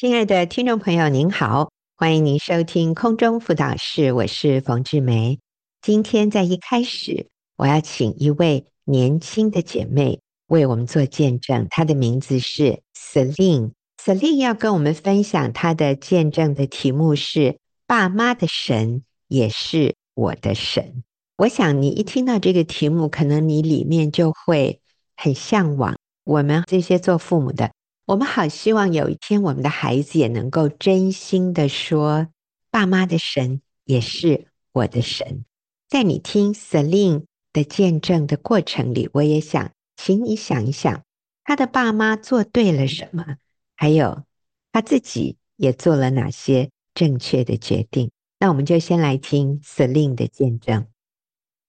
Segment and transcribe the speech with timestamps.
[0.00, 5.38] 亲爱的听众朋友，您好，欢迎您收听空中辅导室，我是冯志梅。
[5.82, 13.72] 今天在一开始，我要请一位年轻的姐妹为我们做见证，她的名字是 Celine。
[14.02, 21.04] Celine 要跟我们分享她的见证的题目是“爸妈的神也是我的神”。
[21.36, 24.80] 我想你一听到这个题目，可能你里面就会
[25.14, 25.94] 很向往。
[26.24, 27.70] 我们这些做父母的，
[28.06, 32.26] 我们好希望有一天我们的孩子也能够真心的说
[32.70, 35.44] ：“爸妈的神也是我的神。”
[35.88, 41.02] 在你听 Celine 的见证的过程里，我也想请你想一想，
[41.44, 43.36] 他的爸妈做对了什么，
[43.76, 44.24] 还有
[44.72, 48.10] 他自己也做了哪些正确的决定。
[48.40, 50.86] 那我们就先来听 Celine 的见证。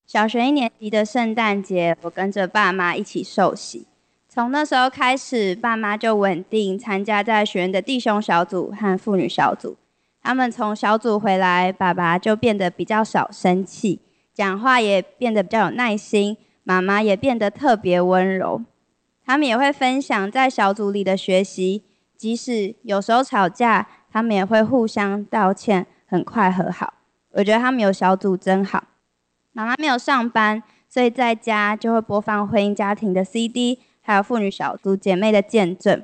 [0.08, 3.88] 小学一年级的圣诞节，我跟着爸妈一起受洗。
[4.34, 9.76] 从那时候开始，爸妈就稳定参加在学院的弟兄小组和妇女小组。
[10.22, 14.00] 他们从小组回来，爸爸就变得比较少生气，
[14.34, 18.64] 讲话也变得比较有耐心，妈妈也变得特别温柔。
[19.26, 21.84] 他们也会分享在小组里的学习，
[22.16, 26.94] 即使有时候吵架，他们也会互相道歉，很快和好。
[27.32, 28.86] 我觉得他们有小组真好。
[29.52, 36.04] 妈妈没有上班，所以在家就会播放婚姻家庭的 CD，还有妇女小组姐妹的见证。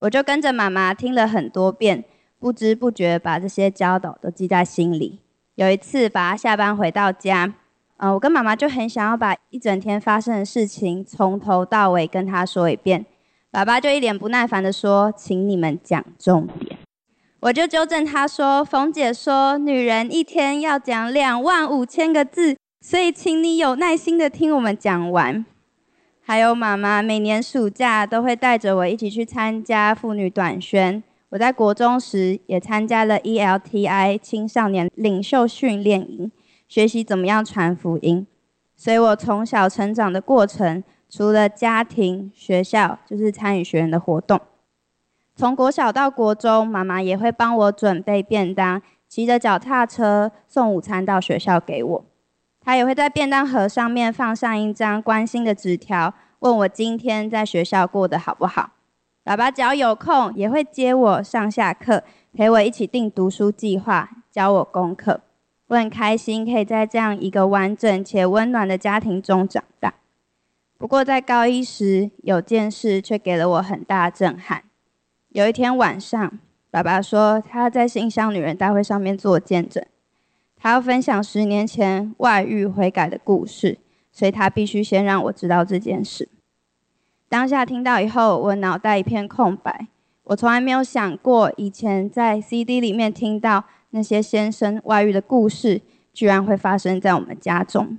[0.00, 2.04] 我就跟着妈妈听了很多遍，
[2.38, 5.20] 不知不觉把这些教导都记在心里。
[5.54, 7.54] 有一次，爸爸下班回到家，
[7.96, 13.06] 呃，我跟妈妈就很想要把一整天发生的事情从头到尾跟他说一遍。
[13.50, 16.76] 爸爸就一脸不耐烦地说：“请你们讲重点。”
[17.40, 25.46] 我就纠正他说：“冯姐说，女人一天要讲两万五千个字。”所以，请你有耐心的听我们讲完。
[26.28, 31.00] 还有，妈妈每年暑假都会带着我一起去参加妇女短宣。
[31.28, 36.32] 我在国中时也参加了 ELTI 青少年领袖训练营，
[36.66, 38.26] 学习怎么样传福音。
[38.74, 44.40] 所以我从小成长的过程，除了家庭、学校，就是参与学员的活动。
[45.36, 52.04] 从国小到国中，妈妈也会帮我准备便当，骑着脚踏车送午餐到学校给我。
[52.66, 58.72] 他也会在便当盒上面放上一张关心的纸条，问我今天在学校过得好不好。
[59.22, 62.02] 爸爸只要有空，也会接我上下课，
[62.34, 65.20] 陪我一起订读书计划，教我功课。
[65.68, 69.94] 我很开心可以在这样一个完整且温暖的家庭中长大。
[70.76, 74.64] 不过在高一时，有件事却给了我很大震撼。
[75.28, 76.36] 有一天晚上，
[76.72, 79.86] 爸爸说他在新乡女人大会上面做见证。
[80.56, 83.78] 他要分享十年前外遇悔改的故事，
[84.10, 86.28] 所以他必须先让我知道这件事。
[87.28, 89.88] 当下听到以后，我脑袋一片空白。
[90.24, 97.96] 我从来没有想过，以前在 CD 里面听到那些先生外遇的故事，居然会发生在我们家中。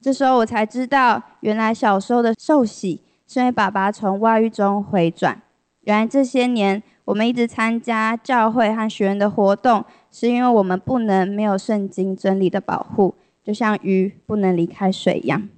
[0.00, 5.42] 这时候我才知道，原来小时候的受洗是因为爸爸从外遇中回转。
[5.82, 9.84] 原来这些年我们一直参加教会和学员的活动。
[10.10, 15.48] 是因为我们不能没有圣经真理的保护，就像鱼不能离开水一样。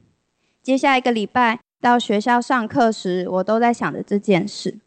[0.63, 4.79] 接下一个礼拜到学校上课时，我都在想着这件事。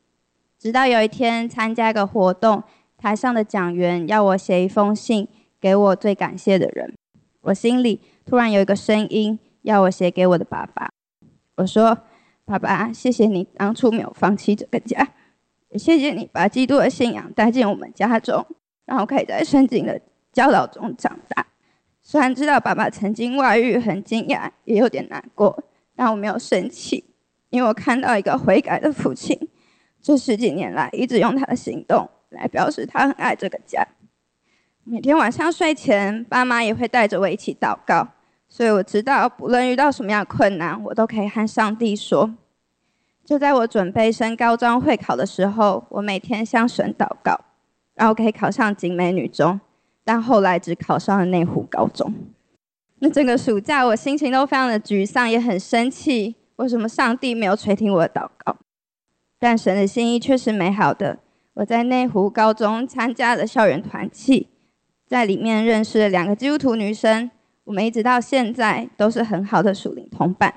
[0.57, 2.63] 直到有一天参加一个活动，
[2.97, 5.27] 台上的讲员要我写一封信
[5.59, 6.93] 给我最感谢的人，
[7.41, 10.89] 我心里突然有一个声音要我写给我的爸爸。
[11.57, 11.97] 我说
[12.45, 15.07] ：“爸爸，谢谢你当初没有放弃这个家，
[15.69, 18.45] 也谢谢你把基督的信仰带进我们家中。”
[18.85, 20.00] 然后可以在圣经的
[20.31, 21.46] 教导中长大。
[22.01, 25.63] 虽然知道爸爸曾经外遇，很惊讶，也有点难过，
[25.96, 27.03] 但我没有生气，
[27.50, 29.50] 因为我看到一个悔改的父亲，
[30.01, 33.84] 这十几年来一直用他的行动来表示他很爱这个家。
[34.84, 38.07] 每天晚上睡前，爸妈也会带着我一起祷告，
[38.47, 42.35] 所以我知道，不论遇到什么样的困难，我都可以和上帝说。
[43.25, 47.40] 就在我准备升高中会考的时候，我每天向神祷告。
[47.95, 49.59] 然后可以考上景美女中，
[50.03, 52.14] 但后来只考上了内湖高中。
[52.99, 56.35] 那整个暑假我心情都非常的沮丧，也很生气。
[56.58, 58.58] 为什么上帝没有垂听我的祷告？
[59.40, 61.19] 但神的心意却是美好的。
[61.55, 64.47] 我在内湖高中参加了校园团契，
[65.08, 67.29] 在里面认识了两个基督徒女生，
[67.66, 70.53] 我们一直到现在都是很好的属灵同伴。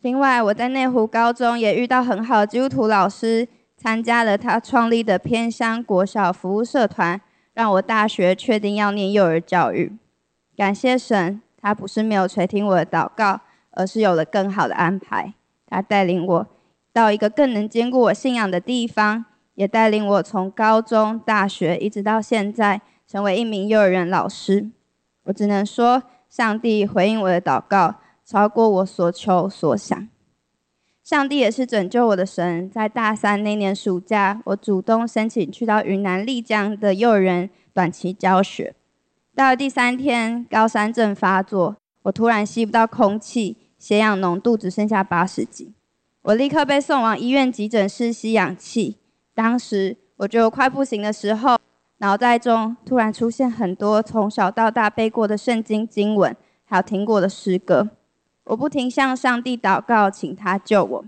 [0.00, 3.48] 另外，我在内湖高中也遇到很好的基督徒老师。
[3.78, 7.20] 参加了他创立的偏乡国小服务社团，
[7.54, 9.96] 让我大学确定要念幼儿教育。
[10.56, 15.32] 感谢神，他不是没有垂听我的祷告，而是有了更好的安排。
[15.68, 16.46] 他带领我
[16.92, 24.68] 到一个更能兼顾我信仰的地方，也带领我从高中、大学一直到现在，成为一名幼儿园老师。
[25.22, 27.94] 我只能说，上帝回应我的祷告，
[28.24, 30.08] 超过我所求所想。
[31.08, 32.68] 上帝也是拯救我的神。
[32.68, 38.74] 在大三那年暑假，我主动申请去到云南丽江的幼儿园短期教学。
[39.34, 45.72] 到了第三天，高山症发作，我突然吸不到空气，血氧浓度只剩下八十几。
[46.20, 48.98] 我立刻被送往医院急诊室吸氧气。
[49.34, 51.58] 当时我觉得快不行的时候，
[52.00, 57.88] 脑袋中突然出现很多从小到大背过的圣经经文，还有听过的诗歌。
[58.48, 61.04] 我不停向上帝祷告，请他救我。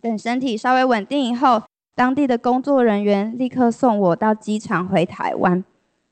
[0.00, 1.62] 等身体稍微稳定以后，
[1.94, 5.64] 当地的工作人员立刻送我到机场回台湾。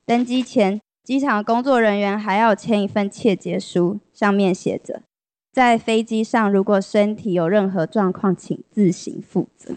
[0.07, 5.03] 登机前，机场工作人员还要签一份切结书，上面写着：
[5.53, 9.75] 在飞机上如果身体有任何状况，请自行负责。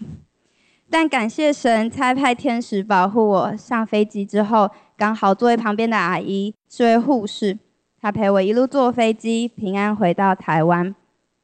[0.90, 3.54] 但感谢神，差派天使保护我。
[3.54, 7.58] 上飞机之后，刚好座位旁边的阿姨是位护士，
[8.00, 10.94] 他陪我一路坐飞机，平安回到台湾。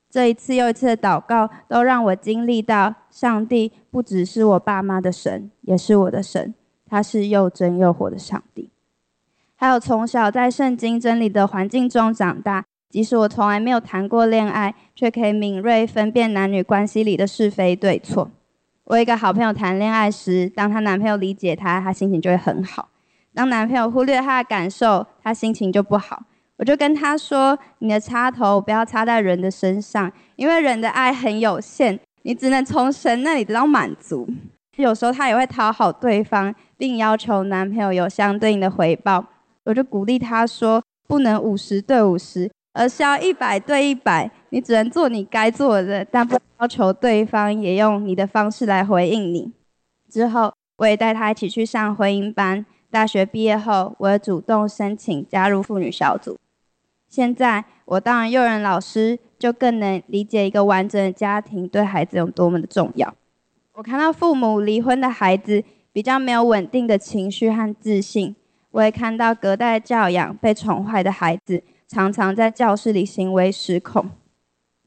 [0.09, 6.55] 这一次又一次的祷告，都让我经历到上帝不只是我爸妈的神，也是我的神。
[6.89, 8.71] 他是又真又活的上帝。
[9.57, 18.31] 还有从小在圣经真理的环境中长大，即使我从来没有谈过恋爱，却可以敏锐分辨男女关系里的是非对错。
[18.85, 22.91] 我一个好朋友谈恋爱时，当她男朋友理解她，她心情就会很好；
[23.35, 26.23] 当男朋友忽略她的感受，她心情就不好。
[26.57, 34.29] 我就跟他说：“你的插头不要插在人的身上，因为人的爱很有限，你只能从神那里得到满足。”
[34.77, 39.25] 有时候她也会讨好对方，并要求男朋友有相对应的回报。
[39.65, 49.53] 我就鼓励他说：“不能五十对五十。”而是要一百对一百，你只能做你该做的，但不要求对方也用你的方式来回应你。
[50.11, 52.67] 之后，我也带他一起去上婚姻班。
[52.91, 56.37] 大学毕业后，我也主动申请加入妇女小组。
[57.15, 63.15] 现在，我当了幼儿园老师，就更能理解一个完整的家庭对孩子有多么的重要。
[63.75, 65.63] 我看到父母离婚的孩子
[65.93, 68.35] 比较没有稳定的情绪和自信，
[68.73, 71.63] 我也看到隔代教养被宠坏的孩子。
[71.87, 74.11] 常常在教室里行为失控，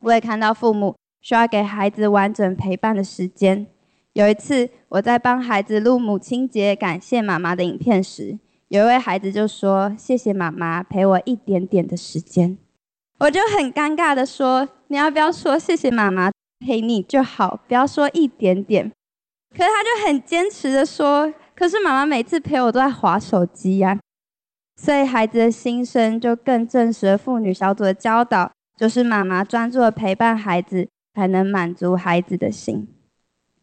[0.02, 3.66] 我也看到父母需要给孩子完整陪伴的时间。
[4.12, 8.38] 有一次，我在帮孩子录母亲节感谢妈妈的影片时，
[8.70, 12.58] 有一位孩子就说：“谢谢妈妈陪我一点点的时间。”
[13.20, 16.30] 我就很尴尬的说：“你要不要说谢谢妈妈
[16.60, 18.92] 陪你就好，不要说一点点。”
[19.56, 23.98] 可是他就很坚持的说：“可是妈妈每次陪我都在划手机呀。”
[24.76, 32.88] 所以孩子的心声就更证实了妇女小组的教导，就是妈妈专注的陪伴孩子，才能满足孩子的心。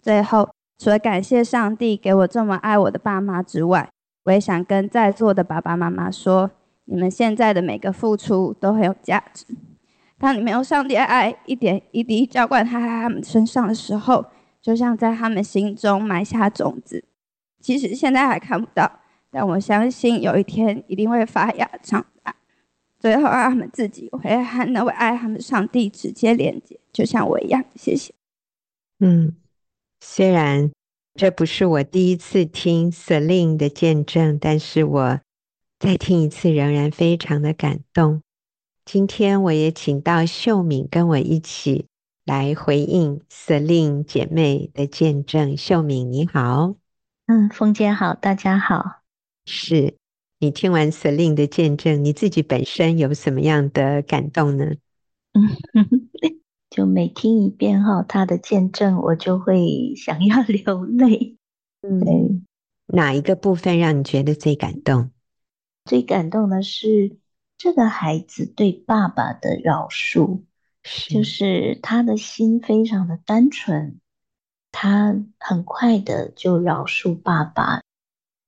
[0.02, 3.88] 最后，除了感谢上帝给我这么爱我的爸妈之外，
[4.24, 6.50] 我也想跟在座的爸爸妈妈说，
[6.86, 9.46] 你们现在的每个付出都很有价值。
[10.18, 14.24] 当你们用上帝的爱一点一滴浇灌他在他们身上的时候，
[14.62, 17.04] 就像在他们心中埋下种子，
[17.60, 19.00] 其实现在还看不到。
[19.30, 22.34] 但我相信有一天一定会发芽长大，
[22.98, 27.62] 最后让他们自己会和那位爱他们的上帝直接连接，就像我一样。
[27.74, 28.14] 谢谢。
[29.00, 29.34] 嗯，
[30.00, 30.70] 虽然
[31.16, 35.20] 这不是我第一次听 Celine 的见证，但是我
[35.78, 38.20] 再听一次仍然非常的感动。
[38.84, 41.86] 今天我也请到秀敏跟我一起
[42.24, 45.56] 来回应 Celine 姐妹的见证。
[45.56, 46.74] 秀敏你好，
[47.26, 49.02] 嗯，凤姐好，大家好。
[49.46, 49.94] 是
[50.40, 54.72] 你听完 Celine 的见证，你自己本身有什么样的感动呢？
[55.32, 55.48] 嗯，
[56.74, 61.36] 就每听一遍哈，他的见证，我就会想要 流泪。
[61.82, 62.44] 嗯，
[62.86, 65.12] 哪一个部分让你觉得最感动？
[65.84, 67.16] 最感动的是
[67.56, 70.42] 这个孩子对爸爸的饶恕，
[70.82, 74.00] 是就是他的心非常的单纯，
[74.72, 77.82] 他很快的就饶恕爸爸。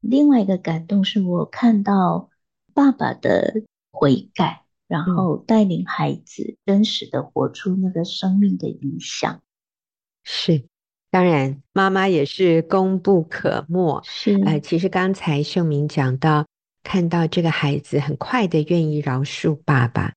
[0.00, 2.28] 另外一个感动是我看到
[2.75, 9.43] 爸爸的悔改，然后带领孩子真实的活出那个生命的影响。
[10.23, 10.64] 是，
[11.11, 14.00] 当然妈妈也是功不可没。
[14.05, 16.47] 是，呃，其实刚才秀明讲到，
[16.83, 20.14] 看到这个孩子很快的愿意饶恕爸爸，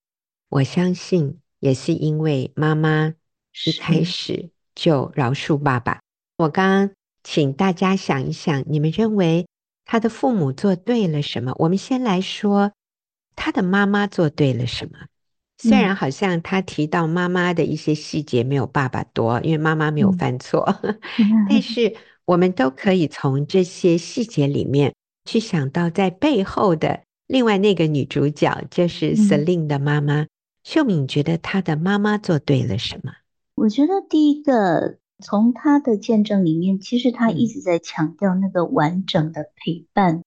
[0.50, 3.14] 我相信也是因为妈妈
[3.66, 6.00] 一开始就饶恕爸爸。
[6.38, 6.92] 我刚刚
[7.24, 9.46] 请大家想一想，你们认为？
[9.92, 11.52] 他的父母做对了什么？
[11.58, 12.74] 我们先来说
[13.40, 15.00] 他的妈妈做对了什么。
[15.58, 20.76] 虽然好像他提到妈妈的一些细节没有爸爸多，因为妈妈没有犯错，
[21.50, 24.94] 但是我们都可以从这些细节里面
[25.26, 30.22] 去想到，在背后的另外那个女主角，就是 Celine 的妈妈。
[30.22, 30.30] 嗯、
[30.64, 33.12] 秀敏觉得她的妈妈做对了什么？
[33.56, 40.24] 我觉得第一个，从她的见证里面，其实她一直在强调那个完整的陪伴，嗯、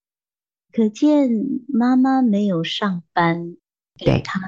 [0.72, 1.30] 可见
[1.68, 3.56] 妈妈没有上班，
[3.96, 4.40] 给她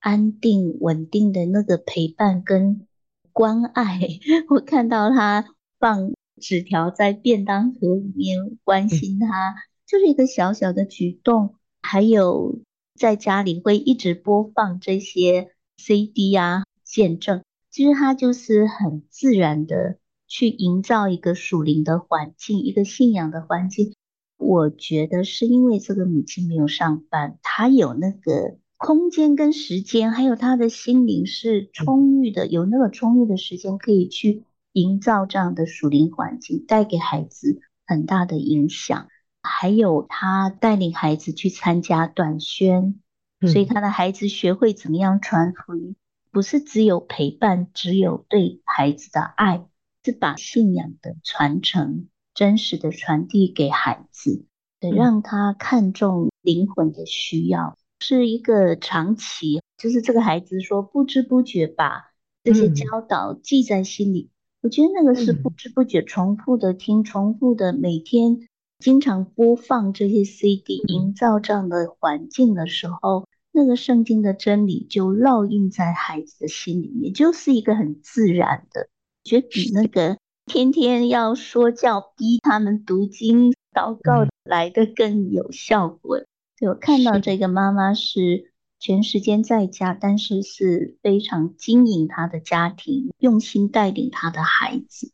[0.00, 2.86] 安定稳定的那个陪伴跟
[3.32, 4.00] 关爱。
[4.50, 5.44] 我看到她
[5.78, 6.12] 放。
[6.40, 9.56] 纸条在便当盒里面关心他，
[9.88, 11.56] 就是一个小小的举动。
[11.82, 12.60] 还有
[12.94, 17.42] 在家里会一直播放这些 CD 啊，见证。
[17.72, 19.98] 其实他就是很自然的
[20.28, 23.96] 去营造一个属灵的环境，一个信仰的环境。
[24.38, 34.44] 我觉得是因为这个母亲没有上班，她有那个空间跟时间，还有她的心灵是充裕的，有那个充裕的时间可以去。
[34.74, 39.08] 营造这样的属灵环境，带给孩子很大的影响。
[39.42, 43.00] 还有她带领孩子去参加短宣，
[43.40, 45.96] 嗯、所以她的孩子学会怎么样传福音，
[46.30, 49.66] 不是只有陪伴，只有对孩子的爱，
[50.04, 52.06] 是把信仰的传承
[52.38, 54.44] 真实的传递给孩子，
[54.78, 62.12] 对，让他看重灵魂的需要，是一个长期，就是这个孩子说不知不觉把
[62.44, 64.30] 这些教导记在心里。
[64.62, 68.46] 我觉得那个是不知不觉重复的听，重复的每天
[68.78, 78.88] 经常播放这些 CD，营造这样的环境的时候，那个圣经的真理就烙印在孩子的心里面，就是一个很自然的，
[79.24, 80.16] 觉得比那个
[80.48, 86.16] 天天要说教逼他们读经祷告来的更有效果。
[86.58, 88.50] 所以我看到这个妈妈是。
[88.80, 95.10] 全时间在家，但是是非常经营她的家庭，用心带领她的孩子。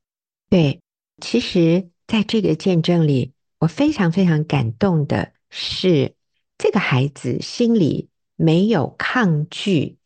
[0.50, 0.82] 对，
[1.22, 6.12] 其实在这个见证里，我非常非常感动的是，
[6.58, 9.96] 这个孩子心里没有抗拒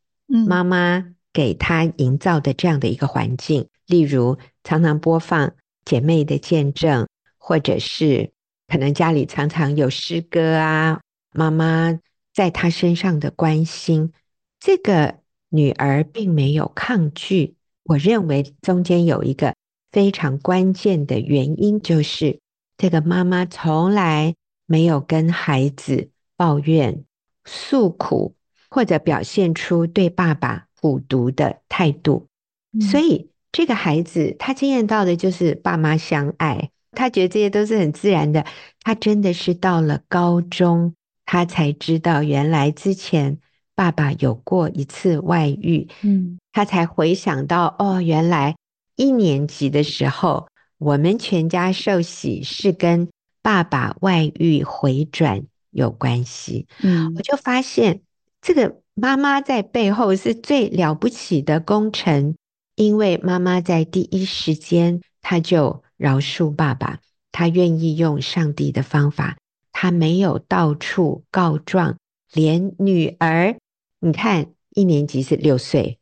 [0.47, 4.39] 妈妈给他营造的这样的一个环境，嗯、例如
[4.69, 5.55] 常常播放
[5.87, 7.09] 姐妹的见证，
[7.39, 8.33] 或者是
[8.67, 11.01] 可能家里常常有诗歌啊，
[11.33, 11.99] 妈妈。
[12.35, 14.13] 在她身上的关心，
[14.61, 17.57] 这个女儿并没有抗拒。
[17.83, 19.55] 我认为中间有一个
[19.91, 22.39] 非常关键的原因，就是
[22.77, 24.35] 这个妈妈从来
[24.67, 27.05] 没有跟孩子抱怨、
[27.47, 28.37] 诉苦，
[28.69, 32.29] 或者表现出对爸爸虎毒的态度。
[32.73, 32.83] 嗯。
[32.83, 38.45] 所以，这个孩子他经验到的就是爸妈相爱，他觉得这些都是很自然的。
[38.83, 40.95] 他真的是到了高中。
[41.31, 43.39] 他才知道，原来之前
[43.75, 45.87] 爸爸有过一次外遇。
[46.01, 48.57] 嗯，他才回想到，哦，原来
[48.97, 53.11] 一年级的时候，我们全家受洗是跟
[53.43, 56.67] 爸爸外遇回转有关系。
[56.83, 58.01] 嗯，我就发现
[58.41, 62.37] 这个妈妈在背后是最了不起的功臣，
[62.79, 67.01] 因为妈妈在第一时间，她就饶恕爸爸，
[67.33, 69.37] 她愿意用上帝的方法。
[69.73, 71.99] 她没有到处告状，
[72.33, 73.57] 连女儿，
[73.99, 75.99] 你看一年级是六岁，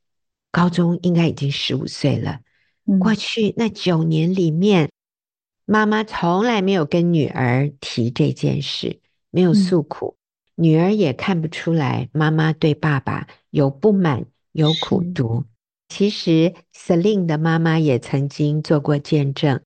[0.53, 2.41] 高中应该已经十五岁了。
[2.85, 4.91] 嗯、过去那九年里面，
[5.65, 10.19] 妈妈从来没有跟女儿提这件事，没有诉苦，
[10.57, 15.47] 嗯、女儿也看不出来妈妈对爸爸有不满、有苦毒。
[15.89, 19.61] 是其实 Celine 的妈妈也曾经做过见证。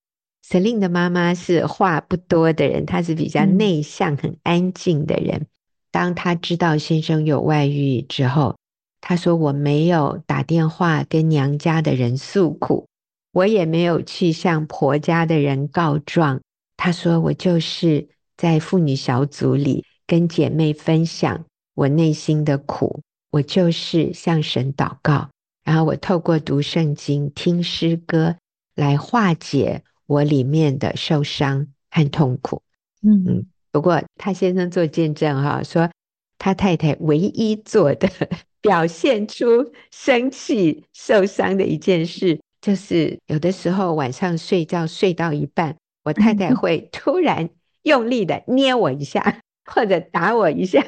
[0.46, 5.46] Celine 的妈妈是话不多的人，她是比较内向、很安静的人。
[5.90, 8.56] 当她知道先生有外遇之后，
[9.00, 12.86] 她说：“我没有打电话跟娘家的人诉苦，
[13.32, 16.40] 我也没有去向婆家的人告状。”
[16.76, 23.00] 她说：“我就是在妇女小组里跟姐妹分享我内心的苦，
[23.30, 25.28] 我就是向神祷告，
[25.64, 28.36] 然后我透过读圣经、听诗歌
[28.74, 32.60] 来化解。”我里面的受伤和痛苦，
[33.00, 35.88] 嗯嗯，不过他先生做见证哈，说
[36.36, 38.08] 他太太唯一做的
[38.60, 47.48] 表现出生气、受伤的一件事，就是有的时候晚上睡觉睡到一半，我太太会突然
[47.82, 50.84] 用力的捏我一下，或者打我一下，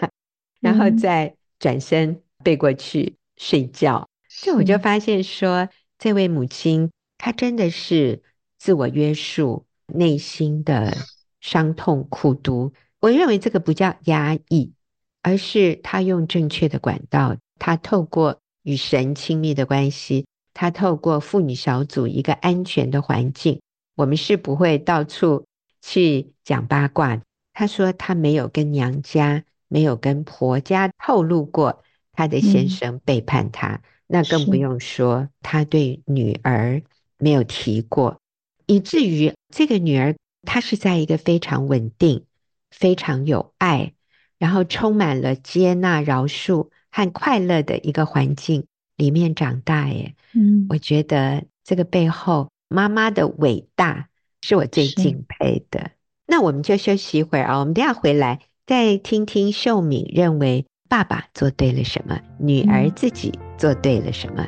[0.58, 4.08] 然后再转身背过去睡觉。
[4.40, 8.22] 这我就发现说，这位母亲她真的是。
[8.62, 10.96] 自我约束内心的
[11.40, 14.72] 伤痛苦毒，我认为这个不叫压抑，
[15.20, 23.60] 而是她用正确的管道，她透过与神亲密的关系，她透过妇女小组一个安全的环境，
[23.96, 25.44] 我们是不会到处
[25.80, 27.20] 去讲八卦。
[27.52, 33.82] 她说她没有跟娘家、没有跟婆家透露过她的先生背叛她，嗯、
[34.12, 36.82] 那更不用说他对女儿
[37.16, 38.20] 没有提过，
[38.66, 42.26] 以至于这个女儿她是在一个非常稳定、
[42.70, 43.94] 非常有爱，
[44.38, 48.66] 然后充满了接纳、饶恕和快乐的一个环境
[48.96, 49.88] 里面长大。
[49.88, 54.10] 耶，嗯，我觉得这个背后妈妈的伟大
[54.42, 55.92] 是我最敬佩的。
[56.26, 64.46] 那我们就休息一会儿啊，我们等下回来再听听秀敏认为爸爸做对了什么，女儿自己做对了什么。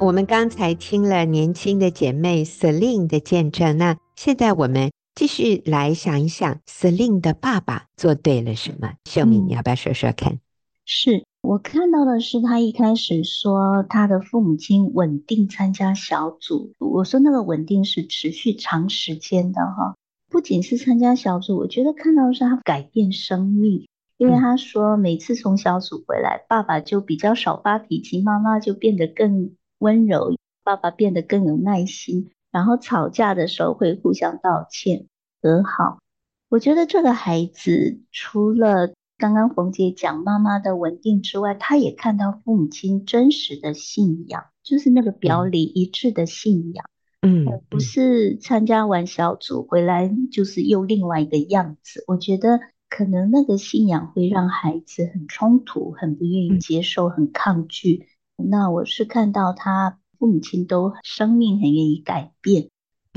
[0.00, 4.90] 我们刚才听了年轻的姐妹 Celine 的见证，那现在我们。
[5.16, 8.94] 继续来想一想，Celine 的爸爸做对了什么？
[9.04, 10.40] 秀敏，你要不要说说看？
[10.86, 16.72] 是我看到的是，他一开始说他的父母亲稳定参加小组。
[16.78, 19.96] 我说那个稳定是持续长时间的哈，
[20.30, 23.86] 不仅是参加小组，我觉得看到的是他改变生命，
[24.18, 32.30] 因为他说每次从小组回来，嗯、爸爸就比较少发脾气，妈妈就变得更温柔，爸爸变得更有耐心。
[32.50, 35.06] 然后吵架的时候会互相道歉
[35.42, 35.98] 和好。
[36.48, 46.84] 我觉得这个孩子除了刚刚冯姐讲妈妈的稳定之外，她也看到父母亲真实的信仰，就是那个表里一致的信仰。
[47.22, 52.04] 嗯，不是参加完小组回来就是又另外一个样子。
[52.06, 58.06] 我觉得可能那个信仰会让孩子很冲突，很不愿意接受，很抗拒。
[58.36, 59.98] 那我是看到他。
[60.16, 62.70] 父母亲都生命很愿意改变，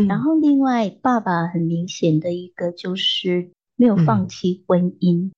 [0.09, 5.31] 然后另外爸爸很明显的一个就是没有放弃婚姻，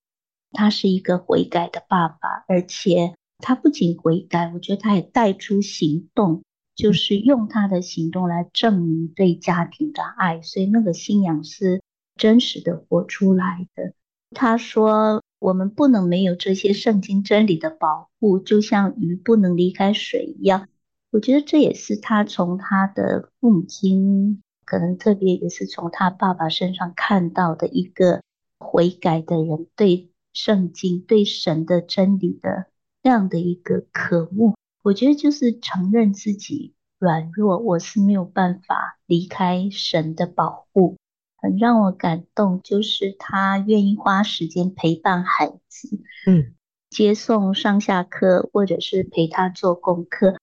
[0.52, 6.44] 他是一个悔改的爸爸，而且他不仅悔改，我觉得他也带出行动，
[6.76, 11.82] 就是用他的行动来证明对家庭的爱，所以那个信仰是
[12.16, 13.94] 真实的活出来的。
[14.36, 20.68] 他说：“我们不能没有这些圣经真理的保护，就像鱼不能离开水一样。”
[21.12, 28.22] 我觉得这也是他从他的父母亲，可能特别也是从他爸爸身上看到的一个
[28.60, 30.09] 悔改的人，对
[30.42, 32.68] 圣经、对神的真理的
[33.04, 34.56] 那样的一个渴慕。
[34.82, 40.96] 我觉得就是承认自己软弱，我是没有办法离开神的保护。
[41.42, 46.56] 很让我感动，就是他愿意花时间陪伴孩子，嗯，
[46.90, 50.38] 接送上下课，或者是陪他做功课。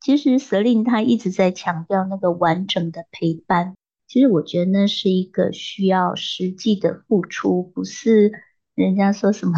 [0.00, 3.74] 其实 Celine 他一直在强调那个完整的陪伴。
[4.06, 8.32] 其实我觉得那是一个需要实际的付出，不是
[8.74, 9.54] 人家说什么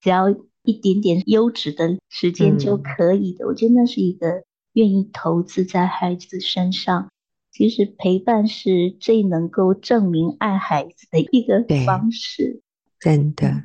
[0.00, 0.28] 只要
[0.62, 3.46] 一点点优质的时间就可以的。
[3.46, 7.08] 我觉得那是一个愿意投资在孩子身上。
[7.52, 12.62] 其实陪伴是最能够证明爱孩子的一个方式，
[12.98, 13.64] 真的。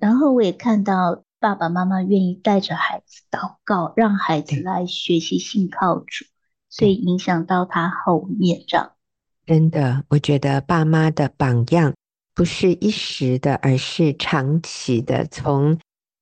[0.00, 1.22] 然后我也看到。
[1.38, 6.24] 爸爸妈妈愿意带着孩子祷告，让孩子来学习信靠主，
[6.70, 8.92] 所以影响到他后面这样。
[9.44, 11.92] 真的，我觉得爸妈的榜样
[12.36, 15.26] 不是一时的，而是长期的。
[15.26, 15.78] 从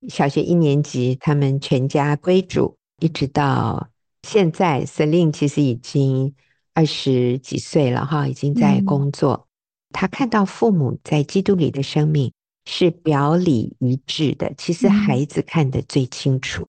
[0.08, 3.88] 小学一年级，他们全家归主，一直到
[4.22, 6.32] 现在，Celine 其实已经
[6.72, 9.32] 二十几岁了哈，已经在工作。
[9.32, 9.46] 嗯、
[9.92, 12.32] 他看到父母在基督里的生命。
[12.66, 16.66] 是表里一致的，其实孩子看得最清楚。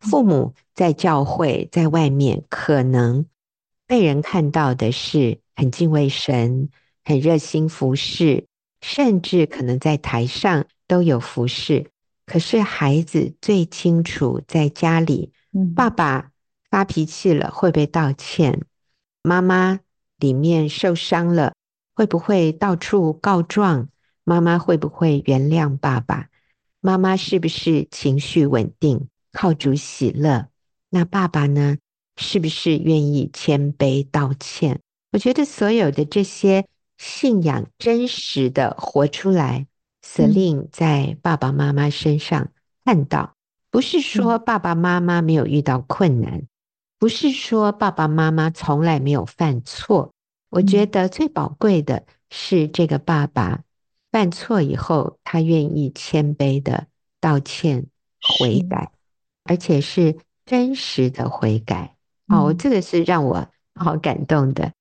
[0.00, 3.24] 父母在教会，在外面可能
[3.86, 6.68] 被人看到的是很敬畏神，
[7.04, 8.44] 很热心服侍，
[8.88, 11.90] 甚至可能在台上都有服侍。
[12.24, 15.32] 可是孩子最清楚，在家里，
[15.74, 16.30] 爸爸
[16.70, 18.62] 发脾气了会不会道歉？
[19.22, 19.80] 妈妈
[20.18, 21.52] 里面受伤了
[21.96, 23.88] 会不会到处告状？
[24.22, 26.28] 妈妈会不会原谅爸爸？
[26.80, 30.46] 妈妈是不是情绪稳定，靠主喜乐？
[30.90, 31.76] 那爸爸呢？
[32.18, 34.80] 是不是愿意谦卑道歉？
[35.10, 36.66] 我觉得所有的这些
[36.98, 39.66] 信仰真实的活出来
[40.02, 42.48] ，Celine 在爸爸妈妈身上
[42.84, 43.34] 看到，
[43.70, 46.42] 不是说爸爸妈妈没有遇到困难，
[46.98, 50.12] 不是说爸爸妈妈从来没有犯错。
[50.50, 53.62] 我觉得最宝贵的是这个爸爸。
[54.12, 56.86] 犯错以后，他愿意谦卑的
[57.20, 57.86] 道歉、
[58.22, 58.90] 悔改，
[59.44, 61.96] 而且是真实的悔改。
[62.28, 64.72] 哦，这个是让我好感动的。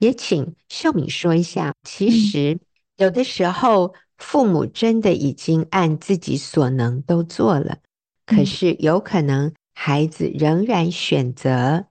[0.00, 2.58] 也请秀敏说一下，其实
[2.96, 7.78] 有的时候父母真的已经按自己所能都做了，
[8.24, 11.84] 可是有可能孩子仍然选择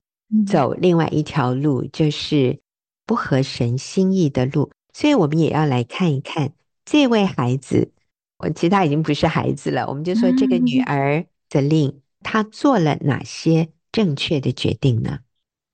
[0.48, 2.60] 走另外一条路，就是
[3.06, 4.72] 不合神心意的路。
[4.92, 6.54] 所以我们也要来看一看
[6.86, 7.92] 这位孩子，
[8.40, 15.20] 我其实他已经不是孩子了，我们就说这个女儿 Celine，她做了哪些正确的决定呢？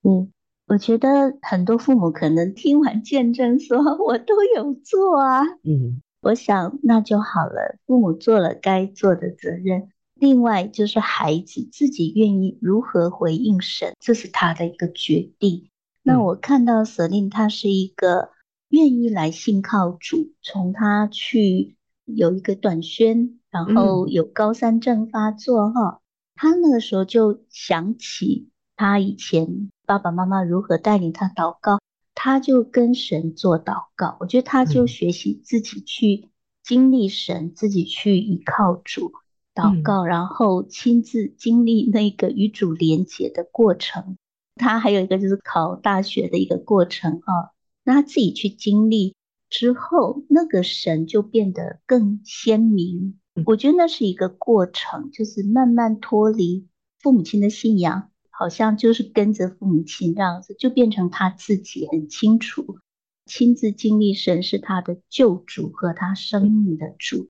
[0.04, 0.32] 嗯。
[0.68, 5.44] 我觉得很多父母可能听完见证说，我都有做啊。
[5.64, 7.78] 嗯，我想那就好了。
[7.86, 15.70] 父母做了该做的责任，另外就是孩子自己愿意如何回应神，这是他的一个决定。
[16.02, 18.30] 那我看到 Celine，他是一个
[18.70, 21.76] 愿意来信靠主，从他去
[22.06, 26.02] 有一个短宣，然后有高山症发作哈，
[26.34, 29.70] 他那个时候就想起他以前。
[29.86, 31.80] 爸爸妈妈如何带领他祷告，
[32.14, 34.18] 他就跟神做祷告。
[34.20, 36.30] 我觉得他就学习自己去
[36.64, 39.14] 经历神，自己去依靠主
[39.54, 44.18] 祷告，然后亲自经历那个与主连结的过程。
[44.56, 47.52] 他还有一个就是考大学的一个过程啊，
[47.84, 49.16] 那他自己去经历
[49.50, 53.20] 之后，那个神就变得更鲜明。
[53.46, 56.68] 我觉得那是一个过程，就是慢慢脱离
[57.00, 58.12] 父母亲的信仰。
[58.38, 62.80] 好像就是跟着父母亲这样子，就变成他自己很清楚，
[63.26, 67.30] 亲自经历神是他的救主和他生命的主。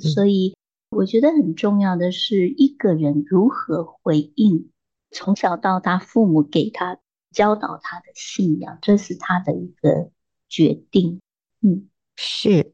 [0.00, 0.56] 所以
[0.90, 4.70] 我觉得很重要的是一个人如何回应
[5.10, 6.98] 从小到大父母给他
[7.30, 10.10] 教导他的信仰，这是他的一个
[10.48, 11.20] 决定。
[11.60, 12.72] 嗯，是。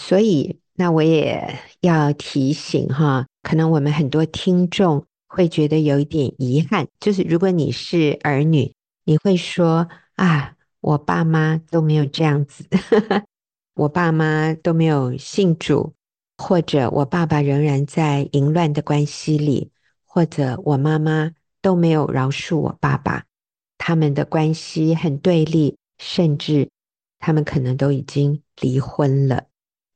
[0.00, 5.06] 所以那我也要提醒哈，可能我们很多听众。
[5.34, 12.66] 会觉得有一点遗憾，就是如果你是儿女，你会说啊，我爸妈都没有这样子，
[13.74, 15.94] 我爸妈都没有信主，
[16.36, 19.70] 或者我爸爸仍然在淫乱的关系里，
[20.04, 23.24] 或者我妈妈都没有饶恕我爸爸，
[23.78, 26.68] 他们的关系很对立，甚至
[27.18, 29.44] 他们可能都已经离婚了。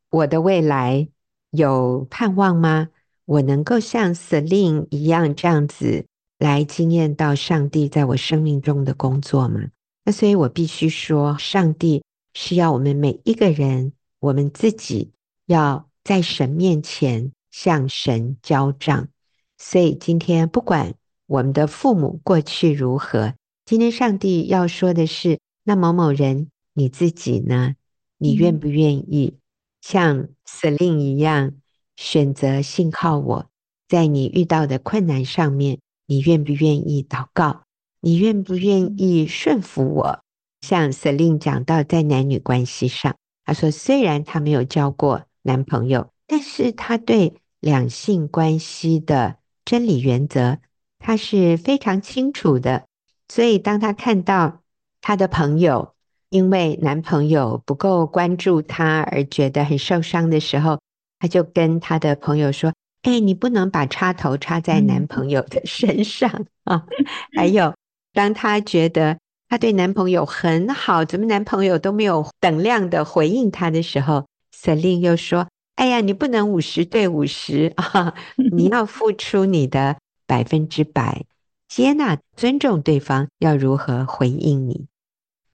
[0.09, 1.09] 我的未来
[1.51, 2.88] 有盼望吗？
[3.27, 6.07] 我能够像 Celine 一样这样子
[6.39, 9.61] 来经验到上帝在我生命中的工作吗？
[10.05, 12.03] 那所以我必须说，上帝
[12.35, 15.11] 是要我们每一个人，我们自己
[15.47, 19.09] 要在神面前向神交账。
[19.59, 20.95] 所以今天不管
[21.27, 23.35] 我们的父母过去如何，
[23.65, 27.75] 今天上帝要说的是：那某某人你自己呢？
[28.19, 29.39] 你愿不愿意
[29.81, 31.53] 像 Celine 一样？
[31.96, 33.46] 选择信靠我，
[33.88, 37.62] 在你遇到的困难上面，你愿不愿意祷告？
[38.00, 40.20] 你愿不愿意顺服我？
[40.61, 50.59] 像 Celine 讲到，在男女关系上，她说虽然她没有交过男朋友，但是她对两性关系的真理原则，
[50.98, 52.87] 她是非常清楚的。
[53.28, 54.61] 所以，当她看到
[55.00, 55.94] 她的朋友
[56.30, 60.78] 因为男朋友不够关注她而觉得很受伤的时候，
[61.18, 66.85] 他就跟他的朋友说：“哎，你不能把插头插在男朋友的身上啊！”
[67.37, 67.74] 还有，
[68.12, 78.14] 当他觉得他对男朋友很好，怎么男朋友都没有等量的回应他的时候，Celine 又说：“哎呀，你不能五十对五十啊！
[78.52, 81.24] 你要付出你的百分之百，
[81.68, 84.87] 接纳、尊重对方，要如何回应你？”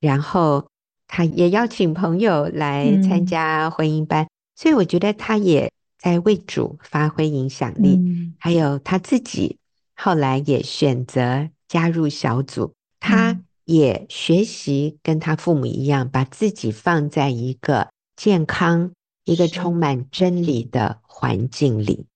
[0.01, 0.67] 然后
[1.07, 4.27] 他也邀请朋友来参加婚姻班。
[4.63, 9.59] 所以我觉得他也在为主发挥影响力，嗯，还有他自己
[9.97, 18.93] 后来也选择加入小组，他也学习跟他父母一样，把自己放在一个健康、
[19.25, 22.07] 一个充满真理的环境里。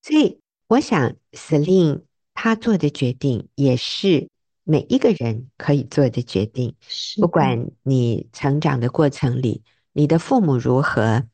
[0.00, 2.00] 所以我想，Celine
[2.32, 4.30] 他做的决定也是
[4.64, 6.74] 每一个人可以做的决定。
[7.20, 9.60] 不管你成长的过程里，
[9.92, 11.24] 你的父母如何。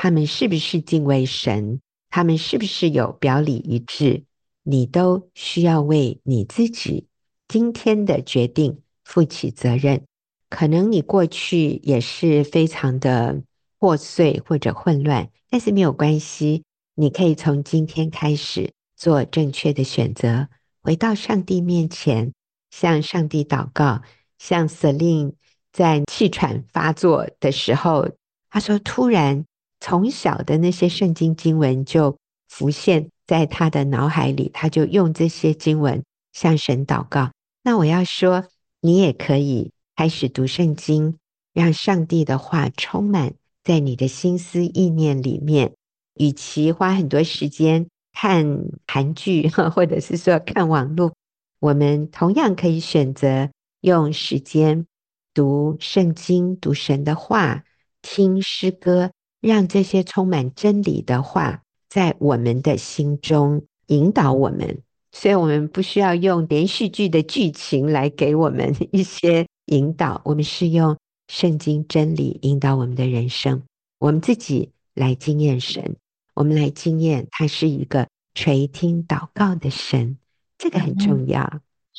[0.00, 1.80] 他们是不是敬畏神？
[2.08, 4.22] 他们是不是有表里一致？
[4.62, 7.08] 你都需要为你自己
[7.48, 10.04] 今天的决定负起责任。
[10.48, 13.42] 可能你过去也是非常的
[13.80, 16.62] 破碎或者混乱，但是没有关系，
[16.94, 20.46] 你可以从今天开始做正确的选择，
[20.80, 22.32] 回到上帝面前，
[22.70, 24.02] 向上帝祷告。
[24.38, 25.32] 像 Celine
[25.72, 28.08] 在气喘发作的时候，
[28.48, 29.44] 他说：“突然。”
[29.80, 32.16] 从小的那些圣经经文就
[32.48, 37.30] 浮现在他的脑海里，他就用这些经文向神祷告。
[37.62, 38.44] 那我要说，
[38.80, 41.18] 你也可以开始读圣经，
[41.52, 45.74] 让上帝的话充满在你的心思意念里面。
[46.14, 51.14] 与其花很多时间看韩剧， 或者是说看网络，
[51.60, 53.50] 我们同样可以选择
[53.82, 54.86] 用时间
[55.32, 57.62] 读圣经、读神的话、
[58.02, 64.82] 听诗歌，让这些充满真理的话在我们的心中引导我们。
[65.12, 69.46] 所以，我们不需要用连续剧的剧情来给我们一些。
[69.70, 70.96] 引导我们是用
[71.26, 73.64] 圣经真理引导我们的人生，
[73.98, 75.96] 我们自己来经验神，
[76.32, 80.16] 我们来经验他是一个垂听祷告的神，
[80.56, 81.42] 这个很重要。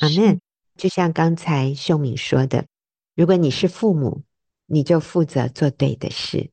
[0.00, 0.40] 阿门。
[0.76, 2.66] 就像刚才秀敏说的，
[3.14, 4.22] 如果你是父母，
[4.66, 6.50] 你就负责做对的事，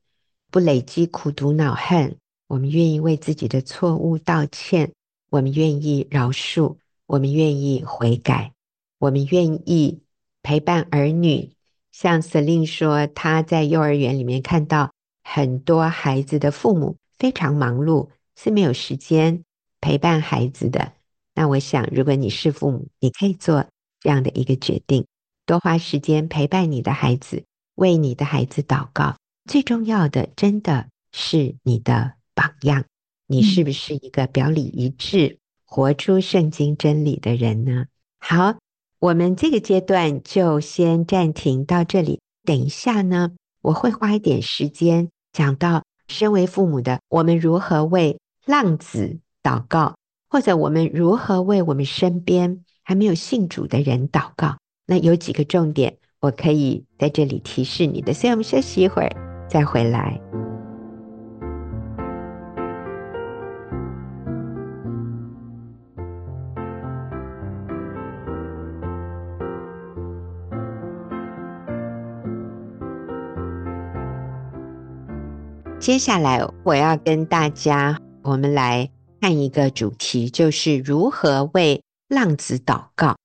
[0.50, 2.16] 不累积苦毒恼恨。
[2.46, 4.92] 我们愿意为自己的错误道歉，
[5.30, 8.52] 我们愿意饶恕，我们愿意悔改，
[8.98, 10.00] 我们愿意。
[10.40, 11.50] 陪伴儿女，
[11.92, 19.42] 像 Celine 说，她在幼儿园里面看到很多孩子的父母非常忙碌，是没有时间
[19.80, 20.92] 陪伴孩子的。
[21.34, 23.66] 那我想，如果你是父母，你可以做
[24.00, 25.04] 这样的一个决定，
[25.44, 29.16] 多花时间陪伴你的孩子，为你的孩子祷告。
[29.48, 32.84] 最重要的，真的是你的榜样。
[33.26, 37.86] 你是不是一个表里一致、活出圣经真理的人呢？
[38.20, 38.54] 好。
[39.00, 42.18] 我们这个阶段就先暂停到这里。
[42.44, 43.30] 等一下呢，
[43.62, 49.94] 我会花一点时间讲到身为父母的我们如何为浪子祷告，
[50.28, 54.58] 或者我们如何为我们身边还没有信主的人祷告。
[54.84, 58.12] 那有几个重点，我可以在这里提示你的。
[58.12, 60.20] 所以我们休息一会儿，再回来。
[75.80, 78.90] 接下来我要跟大家，我们来
[79.22, 83.16] 看一个主题，就是如何为浪子祷告。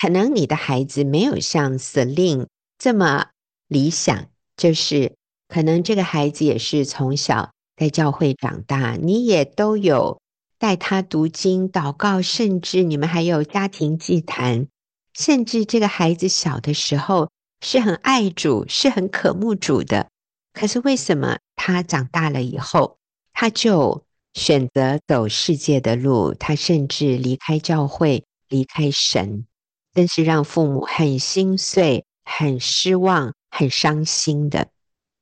[0.00, 3.26] 可能你的孩子没有像 Celine 这么
[3.68, 5.14] 理想，就是
[5.48, 10.20] 可能这个孩子也是从小在教会长大，你也都有
[10.58, 14.68] 带他读经、祷告，甚至你们还有家庭祭坛，
[15.14, 17.30] 甚至这个孩子小的时候
[17.60, 20.08] 是很爱主，是很渴慕主的。
[20.52, 22.98] 可是为什么他长大了以后，
[23.32, 26.34] 他就选择走世界的路？
[26.34, 29.46] 他甚至离开教会，离开神，
[29.94, 34.68] 真是让父母很心碎、很失望、很伤心的。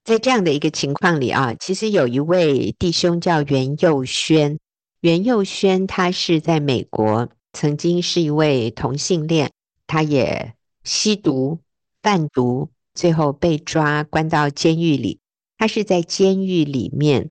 [0.07, 4.57] 在这样的一个情况里啊，其实有一位弟兄叫袁佑轩，
[5.01, 9.51] 袁佑轩他是在美国，曾经是一位同性恋，
[9.89, 11.59] 他也吸毒、
[12.03, 15.19] 贩毒，最后被抓，关到监狱里。
[15.59, 17.31] 他是在监狱里面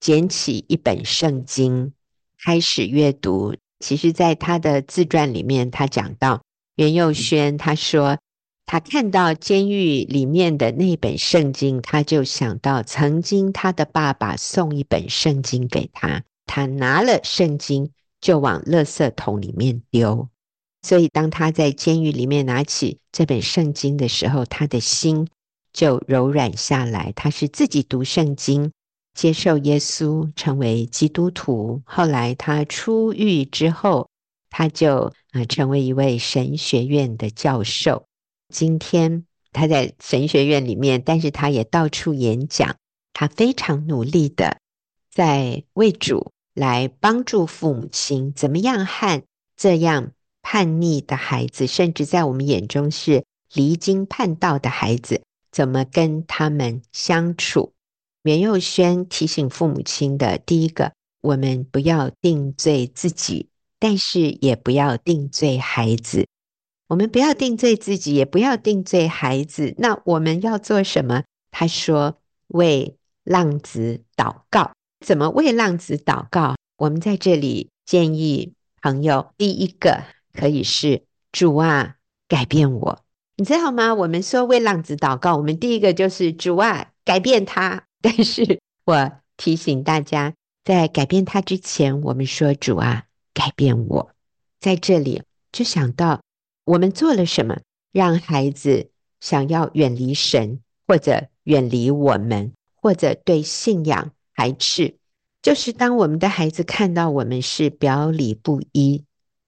[0.00, 1.92] 捡起一本圣经，
[2.42, 3.54] 开始阅读。
[3.78, 6.42] 其实，在他的自传里面，他讲到
[6.74, 8.18] 袁佑轩，他说
[8.66, 20.28] 他看到监狱里面的那本圣经，他就想到曾经他的爸爸送一本圣经给他，他拿了圣经就往垃圾桶里面丢。
[20.82, 25.28] 所以，当他在监狱里面拿起这本圣经的时候，他的心。
[25.72, 28.72] 就柔软下来，他是自己读圣经，
[29.12, 31.82] 接受耶稣，成为基督徒。
[31.84, 34.08] 后来他出狱之后，
[34.48, 38.05] 他就啊成为一位神学院的教授。
[38.52, 42.76] 今天他在神学院里面，但是他也到处演讲。
[43.12, 44.58] 他非常努力的
[45.10, 49.22] 在为主来帮助父母亲，怎么样和
[49.56, 55.22] 这样叛逆的孩子，甚至在我们眼中是离经叛道的孩子。
[55.50, 57.72] 怎么跟他们相处？
[58.24, 66.26] 袁佑轩提醒父母亲的第一个，我们不要定罪自己，但是也不要定罪孩子。
[66.88, 69.74] 我们不要定罪自己，也不要定罪孩子。
[69.78, 71.24] 那我们要做什么？
[71.50, 72.18] 他说：
[72.48, 74.72] 为浪子祷告。
[75.04, 76.56] 怎么为浪子祷告？
[76.78, 81.96] 我们在这里建议朋友，第一个可以是主啊，
[82.28, 83.04] 改变我。
[83.36, 83.92] 你知道吗？
[83.94, 87.84] 我们说为浪子祷告，我们第一个就是主啊，改变他。
[88.00, 94.10] 但是我提醒大家，在改变他之前，我们说主啊，改变我。
[94.60, 95.22] 在这里
[95.52, 96.20] 就想到
[96.66, 97.58] 我们做了什么，
[97.92, 104.96] 让孩子想要远离神，或者远离我们，或者对信仰排斥。
[105.40, 109.04] 就是当我们的孩子看到我们是表里不一，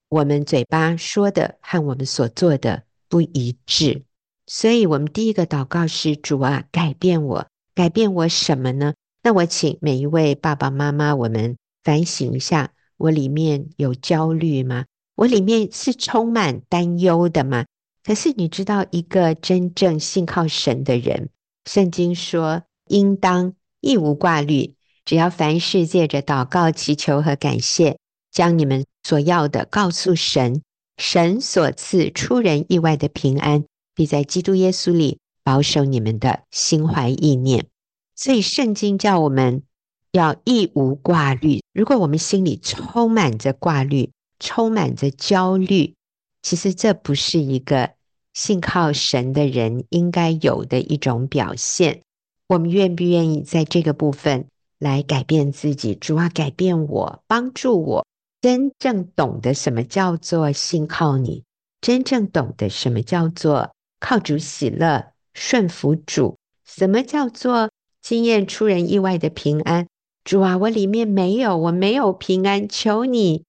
[0.08, 2.84] 我们嘴巴说的和我们所做的。
[3.10, 4.02] 不一致，
[4.46, 8.92] 所以，我们第一个祷告是：主啊，改变我，改变我什么呢？
[9.22, 14.84] 那我请每一位爸爸妈妈，我们反省一下：我里面有焦虑吗？
[15.18, 17.64] 我里面是充满担忧的吗？
[18.04, 21.30] 可是你知道，一个真正信靠神的人，
[21.64, 27.98] 圣经说，应当一无挂虑，只要凡事借着祷告、祈求和感谢，
[28.30, 30.62] 将你们所要的告诉神，
[30.96, 33.64] 神所赐出人意外的平安，
[33.96, 37.66] 必在基督耶稣里保守你们的心怀意念。
[38.14, 39.64] 所以圣经叫我们
[40.12, 41.60] 要一无挂虑。
[41.74, 45.94] 如果我们心里充满着挂虑，充满着焦虑，
[46.42, 47.90] 其实这不是一个
[48.34, 52.02] 信靠神的人应该有的一种表现。
[52.46, 54.46] 我们愿不愿意在这个部分
[54.78, 55.94] 来改变自己？
[55.94, 58.06] 主啊，改变我，帮助我，
[58.40, 61.42] 真正懂得什么叫做信靠你，
[61.80, 63.70] 真正懂得什么叫做
[64.00, 67.70] 靠主喜乐，顺服主，什么叫做
[68.00, 69.86] 经验出人意外的平安？
[70.24, 73.44] 主啊，我里面没有，我没有平安，求你。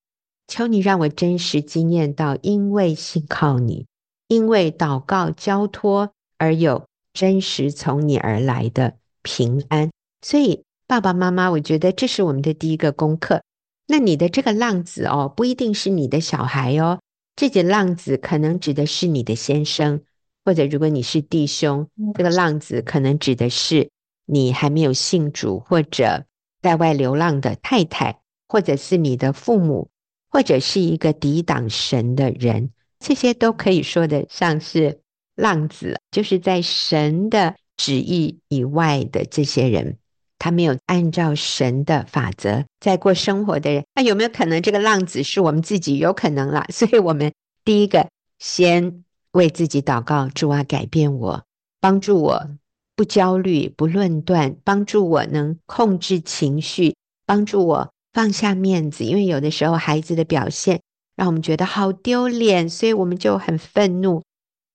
[0.50, 3.86] 求你让我真实经验到，因为信靠你，
[4.28, 9.92] 因为祷告交托而有真实从你而来的平安。
[10.22, 13.44] 所以，爸爸妈妈，我觉得这是我们的第一个功课。
[13.88, 17.00] 那你的这个浪子哦，不一定是你的小孩哦，
[17.36, 20.02] 这个浪子可能指的是你的先生，
[20.44, 23.90] 或者如果你是弟兄，这个浪子可能指的是
[24.26, 26.26] 你还没有信主或者
[26.62, 29.90] 在外流浪的太太，或者是你的父母。
[30.30, 35.00] 或者是一个抵挡神的人，这些都可以说得上是
[35.36, 39.98] 浪子，就是在神的旨意以外的这些人，
[40.38, 45.98] 他没有按照神的法则在过生活的人，那有没有可能这个浪子是我们自己？
[45.98, 46.66] 有可能啦。
[46.72, 51.44] 所以我们第一个先为自己祷告，主啊，改变我，
[51.80, 52.50] 帮助我
[52.96, 57.94] 不焦虑、不论断，帮助我能控制情绪，帮助我。
[58.20, 60.82] 放下面子，因为有的时候孩子的表现
[61.16, 64.24] 让我们觉得好丢脸，所以我们就很愤怒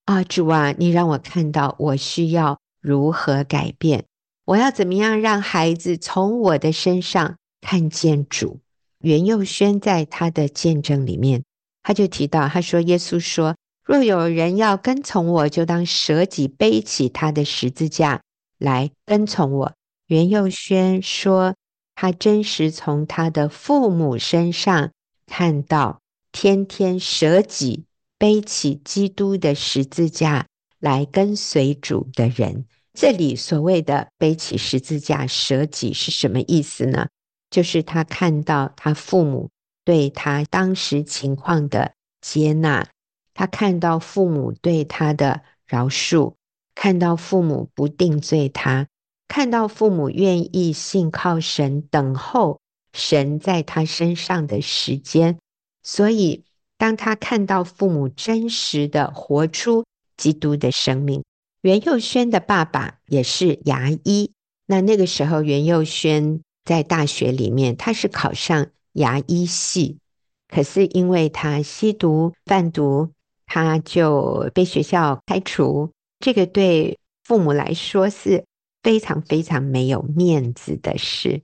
[0.06, 0.24] 啊！
[0.24, 4.06] 主啊，你让我看到我需要如何改变，
[4.46, 8.60] 我要怎么样让孩子从我的身上看见主。
[9.00, 11.44] 袁佑轩在他的见证里面，
[11.82, 18.22] 他就提到，他说：“耶稣说，若有人要跟从我，就当舍己，背起他的十字架
[18.56, 19.74] 来跟从我。”
[20.08, 21.54] 袁佑轩说。
[21.94, 24.90] 他真实从他的父母身上
[25.26, 26.00] 看到，
[26.32, 27.84] 天天舍己
[28.18, 30.46] 背起基督的十字架
[30.78, 32.66] 来跟随主的人。
[32.92, 37.08] 这里所谓的背起十字架舍己是什么意思呢？
[37.50, 39.50] 就是他看到他父母
[39.84, 42.88] 对他当时情况的接纳，
[43.32, 46.34] 他看到父母对他的饶恕，
[46.74, 48.86] 看到父母不定罪他。
[49.34, 52.60] 看到父母愿意信靠神，等候
[52.92, 55.40] 神在他身上的时间，
[55.82, 56.44] 所以
[56.78, 59.84] 当他看到父母真实的活出
[60.16, 61.24] 基督的生命，
[61.62, 64.30] 袁佑轩的爸爸也是牙医。
[64.66, 69.98] 那那个时候，袁佑轩在大学里面，他是考上牙医系，
[70.46, 73.10] 可是因为他吸毒贩毒，
[73.46, 75.90] 他就被学校开除。
[76.20, 78.44] 这个对父母来说是。
[78.84, 81.42] 非常非常没有面子的事。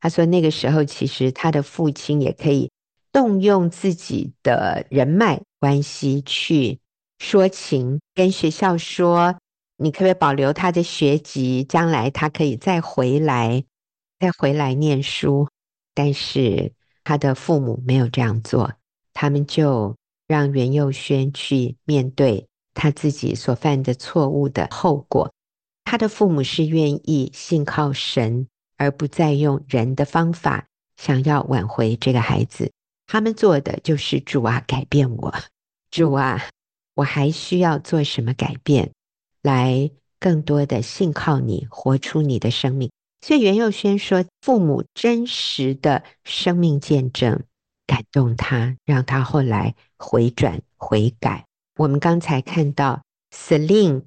[0.00, 2.70] 他说，那个时候其实他的父亲也可以
[3.12, 6.78] 动用自己的人脉关系去
[7.18, 9.36] 说情，跟学校说，
[9.78, 13.64] 你可不可以保留他的学籍，将来他可以再回来，
[14.20, 15.48] 再回来念书。
[15.92, 16.72] 但是
[17.02, 18.74] 他的父母没有这样做，
[19.12, 19.96] 他们就
[20.28, 25.32] 让袁佑轩去面对他自己所犯的错误的后果。
[25.86, 32.72] 他的父母是愿意信靠神，而不再用人的方法想要挽回这个孩子。
[33.06, 35.32] 他们做的就是主啊，改变我，
[35.88, 36.48] 主啊，
[36.96, 38.90] 我还需要做什么改变，
[39.42, 42.90] 来更多的信靠你，活出你的生命。
[43.20, 47.44] 所以袁佑轩说，父母真实的生命见证
[47.86, 51.46] 感动他，让他后来回转悔改。
[51.76, 54.02] 我们刚才看到 Celine。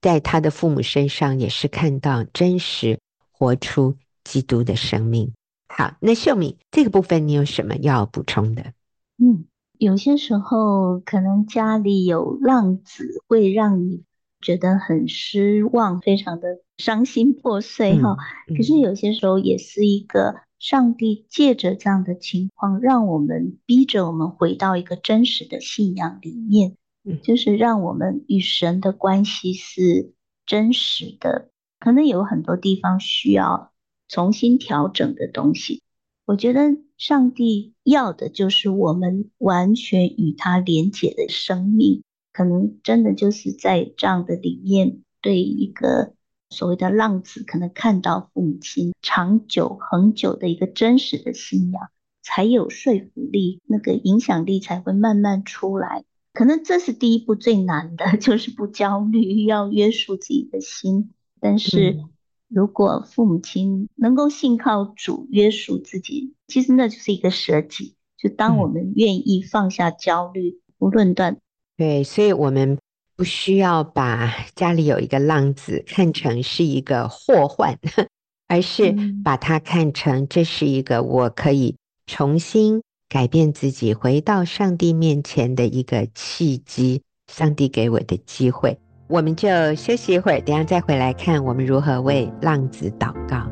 [0.00, 2.98] 在他的父母身上也是看到真实
[3.32, 5.32] 活出基督的生命。
[5.68, 8.72] 好，那秀敏这个部分你有什么要补充的？
[9.18, 9.44] 嗯，
[9.78, 14.02] 有些时候可能家里有浪子，会让你
[14.40, 18.16] 觉得很失望，非常的伤心破碎哈。
[18.48, 26.76] 嗯嗯、可是有些时候也是一个上帝借着这样的情况，让我们逼着我们回到一个真实的信仰里面。
[27.16, 30.12] 就是让我们与神的关系是
[30.46, 31.50] 真实的。
[31.78, 33.72] 可能有很多地方需要
[34.08, 35.82] 重新调整的东西。
[36.24, 42.02] 我觉得上帝要的就是我们完全与他连结的生命。
[42.30, 46.14] 可能真的就是在这样的里面，对一个
[46.50, 51.90] 所谓的浪子，可能看到父母亲长久恒久的一个真实的信仰，
[52.22, 56.04] 才有说服力，那个影响力才会慢慢出来。
[56.38, 61.10] 可能这是第一步最难的， 就是不焦虑，要约束自己的心。
[61.40, 61.98] 但是
[62.46, 67.96] 如果父母亲能够信靠主，约束自己，其实那就是一个舍己。
[68.16, 71.38] 就当我们愿意放下焦虑，不论断。
[71.76, 72.78] 对，所以我们
[73.16, 77.76] 不需要把家里有一个浪子看成是一个祸患，
[78.46, 81.74] 而是把它看成这是一个我可以
[82.06, 87.02] 重新改变自己，回到上帝面前的一个契机，
[87.32, 88.78] 上帝给我的机会。
[89.06, 93.48] 我们就休息一会儿，等下再回来看我们如何为浪子祷告。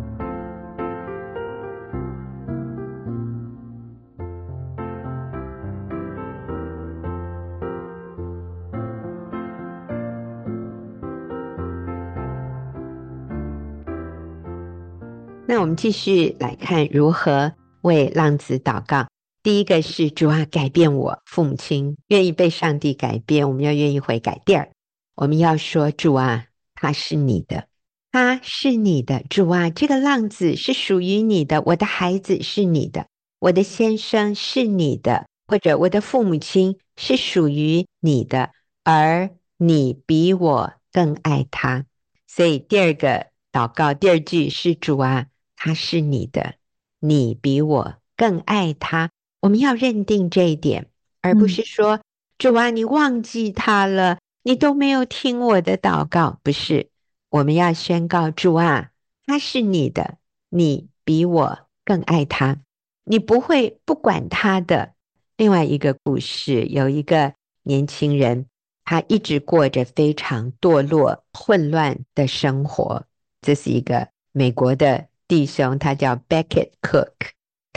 [15.48, 17.50] 那我们继续来看如何
[17.80, 19.06] 为浪子祷告。
[19.46, 24.42] 第一个是主啊，改变我，父母亲愿意被上帝改变，我们要愿意悔改。
[24.44, 24.68] 第二，
[25.14, 27.68] 我们要说主啊，他是你的，
[28.10, 33.06] 他是你的，主啊，这个浪子是属于你的，我的孩子是你的，
[33.38, 38.50] 我的先生是你的，或者我的父母亲是属于你的，
[38.82, 41.86] 而你比我更爱他。
[42.26, 45.26] 所以第二个祷告，第二句是主啊。
[45.54, 46.56] 他是你的，
[46.98, 49.10] 你比我更爱他。
[49.46, 50.88] 我们要认定这一点，
[51.22, 52.02] 而不是说、嗯、
[52.36, 56.40] 主啊，你忘记他了，你都没有听我的祷告。
[56.42, 56.88] 不是，
[57.30, 58.90] 我们要宣告主啊，
[59.24, 60.16] 他是你的，
[60.48, 62.56] 你比我更爱他，
[63.04, 64.94] 你不会不管他的。
[65.36, 68.46] 另外一个故事，有一个年轻人，
[68.84, 73.04] 他一直过着非常堕落、混乱的生活。
[73.42, 75.06] 这是一个美国的。
[75.28, 77.12] 弟兄，他叫 Becket Cook，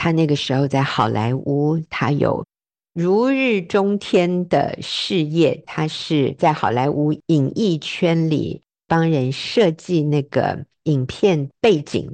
[0.02, 2.46] 他那个时候在好莱坞，他有
[2.94, 5.62] 如日中天的事业。
[5.66, 12.10] 他是在好莱坞影艺圈里帮人设计那个影片背景，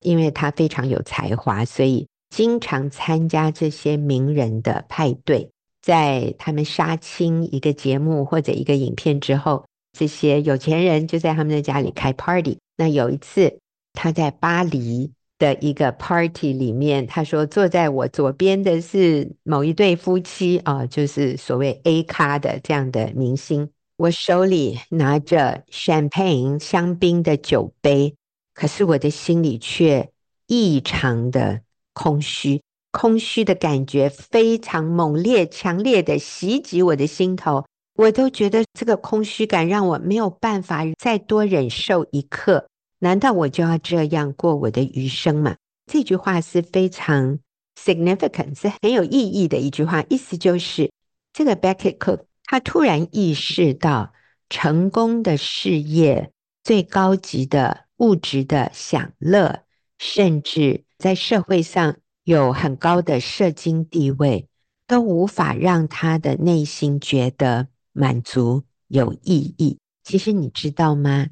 [0.00, 5.50] 因为他非常有才华，所以经常参加这些名人的派对。
[5.82, 12.56] 在他们杀青一个节目或者一个影片之后，这些有钱人就在他们的家里开 party。
[12.78, 13.58] 那有一次。
[13.98, 23.68] 他在巴黎的一个 party 里面，他说：“坐在我左边的是某一对夫妻啊，就是所谓 A 咖的这样的明星。
[23.98, 28.14] 我手里拿着 champagne 香槟的酒杯，
[28.54, 30.10] 可是我的心里却
[30.46, 31.60] 异常的
[31.92, 37.64] 空虚，空虚的感觉非常猛烈、强烈的袭击我的心头。
[37.96, 42.66] 我都觉得这个空虚感让我没有办法再多忍受一刻。”
[42.98, 45.56] 难道我就要这样过我的余生吗？
[45.86, 47.38] 这句话是非常
[47.78, 50.04] significant，是很有意义的一句话。
[50.08, 50.90] 意思就是，
[51.32, 54.12] 这个 Becket Cook 他突然意识到，
[54.48, 56.32] 成功的事业、
[56.64, 59.64] 最高级的物质的享乐，
[59.98, 64.48] 甚至在社会上有很高的社经地位，
[64.86, 69.78] 都无法让他的内心觉得满足、有意义。
[70.02, 71.26] 其实你知道吗？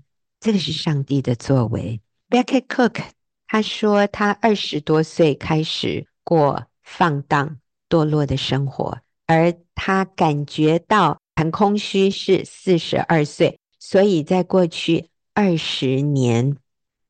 [0.44, 2.02] 这个是上帝的作为。
[2.28, 3.02] Becket Cook
[3.46, 7.56] 他说，他二十多岁开始过放荡
[7.88, 16.58] 堕落的生活，而他感觉到很空虚是四十二岁，所以在过去二十年，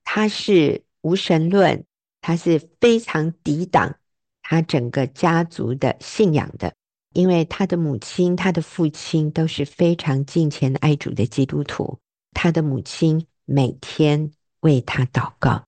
[0.04, 1.84] 他是无神论，
[2.20, 3.96] 他是非常抵挡
[4.42, 6.72] 他整个家族的信仰的，
[7.12, 11.98] 因为他的母亲、他的父亲都是非常敬虔爱主的基督徒。
[12.34, 14.30] 他的母亲每天
[14.60, 15.62] 为他祷告。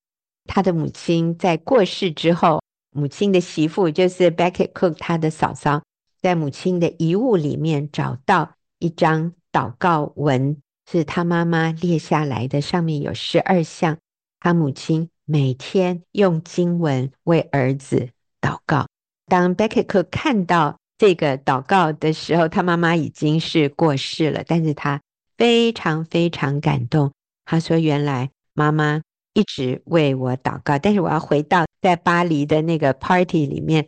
[0.44, 2.60] 他的母亲在过世之后，
[2.90, 5.82] 母亲的媳妇就是 Becket Cook，他的嫂嫂，
[6.20, 10.56] 在母亲的遗物里面找到一张祷告文，
[10.90, 13.96] 是他妈妈列下来的，上面有十二项。
[14.38, 18.10] 他母亲每天用经文为儿子
[18.40, 18.86] 祷告。
[19.26, 25.00] 当 Becket Cook 看到这个祷告的时候，他妈妈已经是过世了，但是他。
[25.36, 27.12] 非常非常感动，
[27.44, 29.02] 他说：“原来妈妈
[29.34, 33.86] 一直为我祷告，但是我要回到在巴黎的那个 party 里面，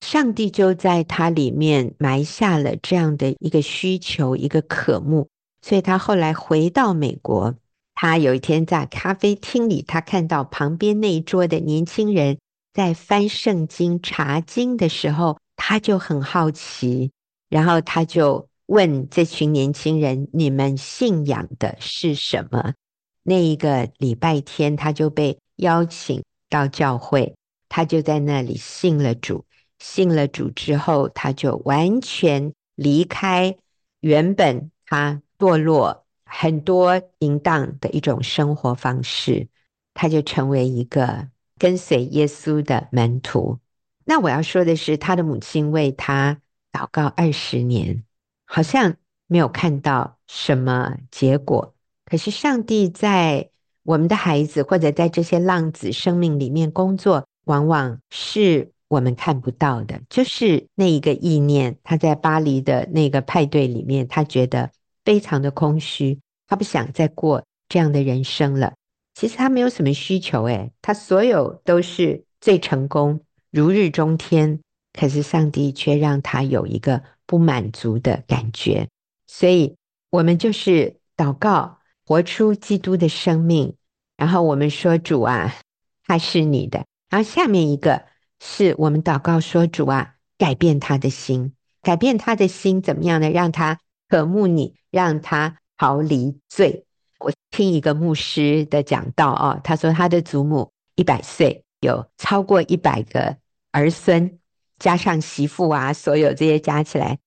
[0.00, 5.28] 上帝就在他里面埋下了这样的一个需求，一个渴慕，
[5.60, 7.54] 所以他后来回到美国。
[7.94, 12.38] 他有一天在咖啡厅里，他看到旁边那一桌的年轻人
[12.74, 17.10] 在翻圣经查经的时候，他就很好奇，
[17.48, 22.74] 然后他就问这群年轻人：“你们信仰的是什么？”
[23.22, 27.34] 那一个礼拜天，他就被邀请到教会，
[27.68, 29.44] 他就在那里信了主。
[29.78, 33.56] 信了主之后，他就完全离开
[34.00, 39.48] 原本他堕落很多淫荡的一种生活方式，
[39.92, 43.58] 他就成为一个跟随耶稣的门徒。
[44.06, 46.40] 那我要说的是，他的母亲为他
[46.72, 48.04] 祷告二十年，
[48.46, 51.74] 好像没有看到什么结果。
[52.04, 53.50] 可是上帝在
[53.82, 60.00] 我们的孩子或者在这些浪子生命里面工作，往往是我们看不到的。
[60.08, 64.70] 就是那一个意念，他在巴黎的那个派对里面，他觉得
[65.04, 68.72] 非常的空虚，他不想再过这样的人生了。
[69.14, 73.20] 其实他没有什么需求，诶，他所有都是最成功，
[73.50, 74.60] 如日中天。
[74.96, 78.88] 可是上帝却让他有一个不满足的感觉，
[79.26, 79.76] 所以
[80.10, 81.78] 我们就是祷告。
[82.08, 83.74] 活出基督的生命，
[84.16, 85.56] 然后我们说主啊，
[86.04, 86.84] 他是你的。
[87.10, 88.04] 然后下面一个
[88.38, 93.28] 是我们祷告说主啊，改变他的心，改变他的心怎么样呢？
[93.30, 96.84] 让他渴慕你，让他逃离罪。
[97.18, 103.36] 我听一个牧师的讲道啊，他说他的祖母一百岁，有超过一百个
[103.72, 104.38] 儿孙，
[104.78, 107.18] 加上媳妇啊，所有这些加起来，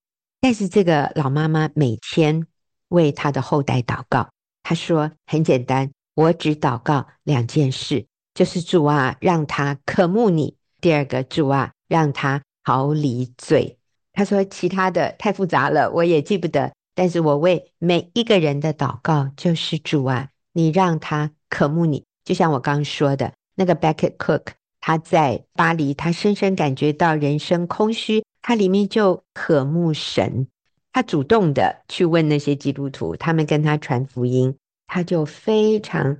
[0.42, 2.46] 但是这个老妈妈每天
[2.90, 4.30] 为他的后代祷告。
[4.64, 13.78] 她说：“很简单，我只祷告两件事，就是主啊，让他渴慕你；第二个，主啊，让他逃离罪。”
[14.14, 16.72] 他说：“其他的太复杂了，我也记不得。
[16.94, 22.04] 但是我为每一个人的祷告，就是主啊，你让他渴慕你。
[22.26, 24.48] 就像我刚说的那个 Beckett Cook，
[24.82, 30.48] 他在巴黎，他深深感觉到人生空虚，他里面就渴慕神。”
[30.92, 34.56] 他主动的去问那些基督徒，他们跟他传福音，
[34.88, 36.18] 他就非常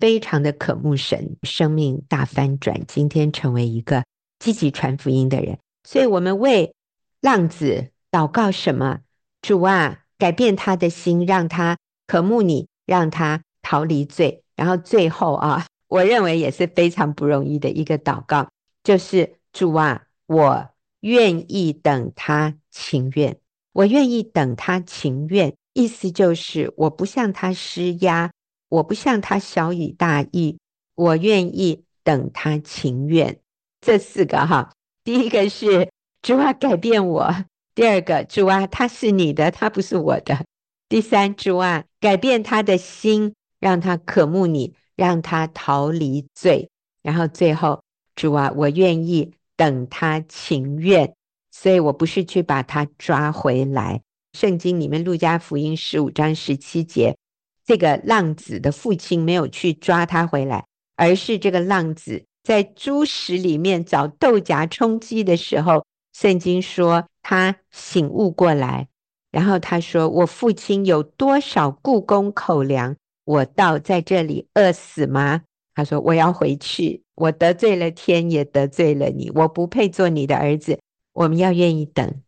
[0.00, 4.04] 非常的渴慕神，生命大翻转，今天成为一个
[4.40, 5.58] 积极传福音的人。
[5.84, 6.74] 所以，我们为
[7.20, 8.98] 浪子祷告什么？
[9.40, 11.78] 主啊，改变他的心，让他
[12.08, 14.42] 渴慕你，让他逃离罪。
[14.56, 18.48] 然后最后啊，我认为也是非常不容易的一个祷告，
[18.84, 20.68] 就是主啊，我
[21.00, 23.38] 愿意等他情愿。
[23.72, 28.32] 我愿意等他情愿，意思就是我不向他施压，
[28.68, 30.58] 我不向他小以大义，
[30.96, 33.38] 我愿意等他情愿。
[33.80, 34.72] 这四个哈，
[35.04, 35.88] 第一个是
[36.22, 37.32] 主啊改变我，
[37.74, 40.44] 第二个主啊他是你的，他不是我的，
[40.88, 46.68] 第三主啊改变他的心，让他渴慕你，让他逃离罪，
[47.02, 47.82] 然后最后
[48.14, 51.14] 主啊我愿意等他情愿。
[51.50, 54.02] 所以我不是去把他抓回来。
[54.32, 57.16] 圣经里面，路加福音十五章十七节，
[57.64, 68.88] 这个浪子的父亲没有去抓他回来，而是这个浪子在猪食里面找豆荚充饥的时候，圣经说他醒悟过来，
[69.32, 72.94] 然后他说：“我父亲有多少雇工口粮，
[73.28, 75.42] 我到在这里饿死吗？”
[75.76, 80.78] 他说：“我要回去，我得罪了天，也得罪了你，我不配做你的儿子。”
[81.12, 82.22] 我们要愿意等，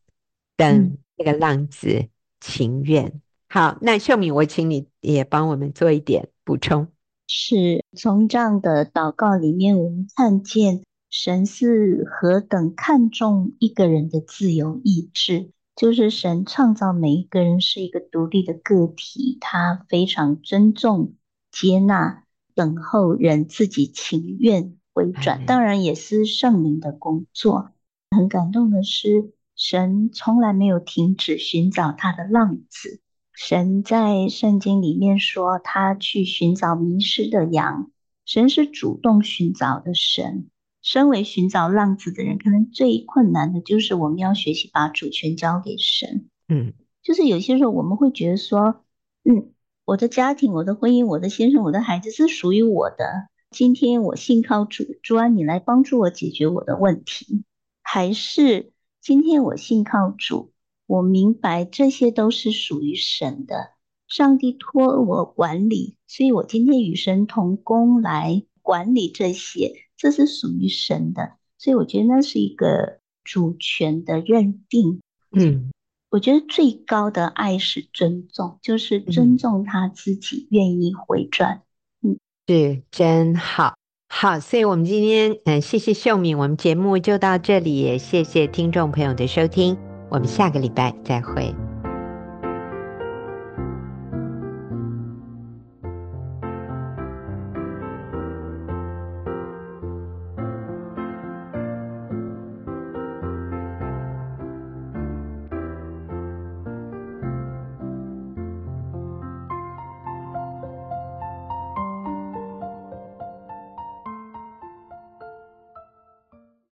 [0.56, 2.08] 等这个浪子
[2.40, 3.06] 情愿。
[3.06, 6.88] 嗯、好，那秀敏，我请你也帮我们做一点补充。
[7.28, 15.50] 是从这样的祷告里面，我们看见神是何等看重一个人的自由意志，
[15.80, 21.14] 就是神创造每一个人是一个独立的个体，他非常尊重、
[21.50, 22.24] 接纳、
[22.54, 27.70] 等候人自己情愿回转，当然也是圣灵的工作。
[28.10, 33.00] 很感动的是，神从来没有停止寻找他的浪子。
[33.32, 37.90] 神在圣经里面说，他去寻找迷失的羊。
[38.26, 40.50] 神是主动寻找的神。
[40.82, 46.28] 身为寻找浪子的人，可能最困难的就是我们要学习把主权交给神。
[46.48, 46.72] 嗯，
[47.02, 48.84] 就是有些时候我们会觉得说，
[49.24, 49.52] 嗯，
[49.84, 53.28] 我的家庭、我的婚姻、我的先生、我的孩子是属于我的。
[53.50, 57.44] 今天我信靠主，主啊，你来帮助我解决我的问题。
[57.82, 60.52] 还是今天我信靠主，
[60.86, 63.72] 我明白这些都是属于神的，
[64.06, 75.02] 上帝托我管理，所以我今天与神同工来管理这些，这是属于神的，所以我觉得那是一个主权的认定。
[75.30, 75.70] 嗯，
[76.08, 81.60] 我觉得最高的爱是尊重，就是尊重他自己愿意回转。
[82.02, 83.74] 嗯，是真好。
[84.08, 89.76] 好，所以我们今天嗯，谢谢秀敏，我们节目就到这里，也谢谢听众朋友的收听，
[90.08, 91.69] 我们下个礼拜再会。